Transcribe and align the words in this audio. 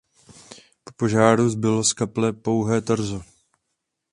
Po 0.83 0.91
požáru 0.95 1.49
zbylo 1.49 1.83
z 1.83 1.93
kaple 1.93 2.33
pouhé 2.33 2.81
torzo. 2.81 3.21